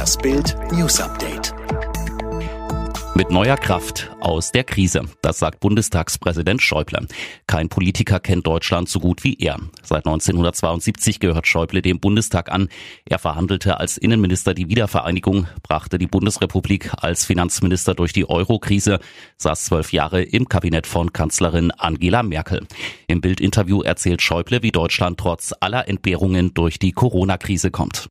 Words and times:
Das 0.00 0.16
Bild 0.16 0.56
News 0.72 0.98
Update. 0.98 1.52
Mit 3.14 3.30
neuer 3.30 3.58
Kraft 3.58 4.10
aus 4.20 4.50
der 4.50 4.64
Krise. 4.64 5.02
Das 5.20 5.38
sagt 5.38 5.60
Bundestagspräsident 5.60 6.62
Schäuble. 6.62 7.06
Kein 7.46 7.68
Politiker 7.68 8.18
kennt 8.18 8.46
Deutschland 8.46 8.88
so 8.88 8.98
gut 8.98 9.24
wie 9.24 9.34
er. 9.34 9.58
Seit 9.82 10.06
1972 10.06 11.20
gehört 11.20 11.46
Schäuble 11.46 11.82
dem 11.82 12.00
Bundestag 12.00 12.50
an. 12.50 12.70
Er 13.04 13.18
verhandelte 13.18 13.78
als 13.78 13.98
Innenminister 13.98 14.54
die 14.54 14.70
Wiedervereinigung, 14.70 15.48
brachte 15.62 15.98
die 15.98 16.06
Bundesrepublik 16.06 16.92
als 16.96 17.26
Finanzminister 17.26 17.94
durch 17.94 18.14
die 18.14 18.26
Euro-Krise, 18.26 19.00
saß 19.36 19.66
zwölf 19.66 19.92
Jahre 19.92 20.22
im 20.22 20.48
Kabinett 20.48 20.86
von 20.86 21.12
Kanzlerin 21.12 21.72
Angela 21.72 22.22
Merkel. 22.22 22.66
Im 23.06 23.20
Bildinterview 23.20 23.82
erzählt 23.82 24.22
Schäuble, 24.22 24.62
wie 24.62 24.72
Deutschland 24.72 25.20
trotz 25.20 25.52
aller 25.60 25.88
Entbehrungen 25.88 26.54
durch 26.54 26.78
die 26.78 26.92
Corona-Krise 26.92 27.70
kommt. 27.70 28.08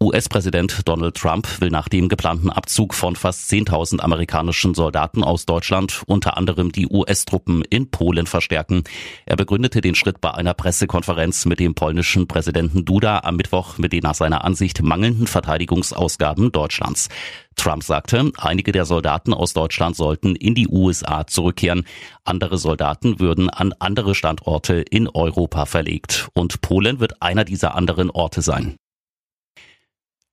US-Präsident 0.00 0.86
Donald 0.86 1.16
Trump 1.16 1.60
will 1.60 1.70
nach 1.70 1.88
dem 1.88 2.08
geplanten 2.08 2.50
Abzug 2.50 2.94
von 2.94 3.16
fast 3.16 3.50
10.000 3.50 3.98
amerikanischen 3.98 4.72
Soldaten 4.72 5.24
aus 5.24 5.44
Deutschland 5.44 6.04
unter 6.06 6.36
anderem 6.36 6.70
die 6.70 6.86
US-Truppen 6.86 7.64
in 7.68 7.90
Polen 7.90 8.28
verstärken. 8.28 8.84
Er 9.26 9.34
begründete 9.34 9.80
den 9.80 9.96
Schritt 9.96 10.20
bei 10.20 10.32
einer 10.32 10.54
Pressekonferenz 10.54 11.46
mit 11.46 11.58
dem 11.58 11.74
polnischen 11.74 12.28
Präsidenten 12.28 12.84
Duda 12.84 13.22
am 13.24 13.34
Mittwoch 13.34 13.76
mit 13.78 13.92
den 13.92 14.02
nach 14.02 14.14
seiner 14.14 14.44
Ansicht 14.44 14.84
mangelnden 14.84 15.26
Verteidigungsausgaben 15.26 16.52
Deutschlands. 16.52 17.08
Trump 17.56 17.82
sagte, 17.82 18.30
einige 18.38 18.70
der 18.70 18.84
Soldaten 18.84 19.34
aus 19.34 19.52
Deutschland 19.52 19.96
sollten 19.96 20.36
in 20.36 20.54
die 20.54 20.68
USA 20.68 21.26
zurückkehren. 21.26 21.82
Andere 22.22 22.56
Soldaten 22.56 23.18
würden 23.18 23.50
an 23.50 23.74
andere 23.80 24.14
Standorte 24.14 24.74
in 24.74 25.08
Europa 25.08 25.66
verlegt. 25.66 26.28
Und 26.34 26.60
Polen 26.60 27.00
wird 27.00 27.20
einer 27.20 27.44
dieser 27.44 27.74
anderen 27.74 28.10
Orte 28.10 28.42
sein. 28.42 28.76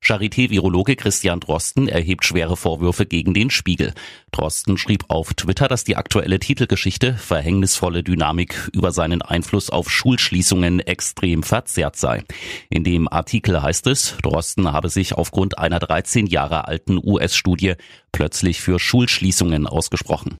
Charité-Virologe 0.05 0.95
Christian 0.95 1.39
Drosten 1.39 1.87
erhebt 1.87 2.25
schwere 2.25 2.55
Vorwürfe 2.55 3.07
gegen 3.07 3.33
den 3.33 3.49
Spiegel. 3.49 3.91
Drosten 4.31 4.77
schrieb 4.77 5.05
auf 5.07 5.33
Twitter, 5.33 5.67
dass 5.67 5.83
die 5.83 5.95
aktuelle 5.95 6.37
Titelgeschichte 6.37 7.15
verhängnisvolle 7.15 8.03
Dynamik 8.03 8.69
über 8.71 8.91
seinen 8.91 9.23
Einfluss 9.23 9.71
auf 9.71 9.89
Schulschließungen 9.89 10.79
extrem 10.79 11.41
verzerrt 11.41 11.95
sei. 11.95 12.23
In 12.69 12.83
dem 12.83 13.07
Artikel 13.07 13.63
heißt 13.63 13.87
es, 13.87 14.15
Drosten 14.21 14.71
habe 14.71 14.89
sich 14.89 15.13
aufgrund 15.13 15.57
einer 15.57 15.79
13 15.79 16.27
Jahre 16.27 16.67
alten 16.67 16.99
US-Studie 17.03 17.73
plötzlich 18.11 18.61
für 18.61 18.77
Schulschließungen 18.77 19.65
ausgesprochen. 19.65 20.37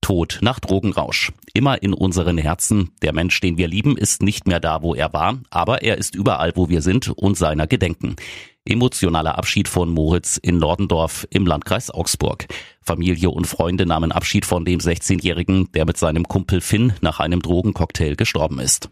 Tod 0.00 0.38
nach 0.42 0.60
Drogenrausch. 0.60 1.32
Immer 1.54 1.82
in 1.82 1.92
unseren 1.92 2.38
Herzen. 2.38 2.90
Der 3.02 3.12
Mensch, 3.12 3.40
den 3.40 3.58
wir 3.58 3.68
lieben, 3.68 3.96
ist 3.96 4.22
nicht 4.22 4.46
mehr 4.46 4.60
da, 4.60 4.82
wo 4.82 4.94
er 4.94 5.12
war, 5.12 5.38
aber 5.50 5.82
er 5.82 5.98
ist 5.98 6.14
überall, 6.14 6.52
wo 6.54 6.68
wir 6.68 6.82
sind 6.82 7.08
und 7.08 7.36
seiner 7.36 7.66
gedenken. 7.66 8.16
Emotionaler 8.64 9.38
Abschied 9.38 9.66
von 9.66 9.88
Moritz 9.88 10.36
in 10.36 10.58
Nordendorf 10.58 11.26
im 11.30 11.46
Landkreis 11.46 11.90
Augsburg. 11.90 12.46
Familie 12.82 13.30
und 13.30 13.46
Freunde 13.46 13.86
nahmen 13.86 14.12
Abschied 14.12 14.44
von 14.44 14.64
dem 14.64 14.78
16-Jährigen, 14.78 15.72
der 15.72 15.86
mit 15.86 15.96
seinem 15.96 16.24
Kumpel 16.24 16.60
Finn 16.60 16.92
nach 17.00 17.20
einem 17.20 17.40
Drogencocktail 17.40 18.16
gestorben 18.16 18.60
ist. 18.60 18.90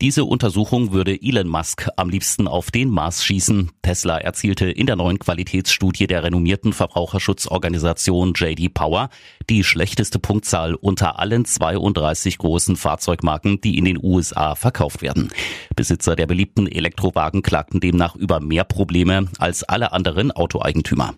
Diese 0.00 0.24
Untersuchung 0.24 0.92
würde 0.92 1.20
Elon 1.20 1.48
Musk 1.48 1.88
am 1.96 2.08
liebsten 2.08 2.46
auf 2.46 2.70
den 2.70 2.88
Mars 2.88 3.24
schießen. 3.24 3.72
Tesla 3.82 4.18
erzielte 4.18 4.70
in 4.70 4.86
der 4.86 4.94
neuen 4.94 5.18
Qualitätsstudie 5.18 6.06
der 6.06 6.22
renommierten 6.22 6.72
Verbraucherschutzorganisation 6.72 8.32
JD 8.36 8.72
Power 8.72 9.08
die 9.50 9.64
schlechteste 9.64 10.20
Punktzahl 10.20 10.76
unter 10.76 11.18
allen 11.18 11.44
32 11.44 12.38
großen 12.38 12.76
Fahrzeugmarken, 12.76 13.60
die 13.60 13.76
in 13.76 13.86
den 13.86 13.98
USA 14.00 14.54
verkauft 14.54 15.02
werden. 15.02 15.32
Besitzer 15.74 16.14
der 16.14 16.28
beliebten 16.28 16.68
Elektrowagen 16.68 17.42
klagten 17.42 17.80
demnach 17.80 18.14
über 18.14 18.38
mehr 18.38 18.62
Probleme 18.62 19.26
als 19.40 19.64
alle 19.64 19.90
anderen 19.90 20.30
Autoeigentümer. 20.30 21.14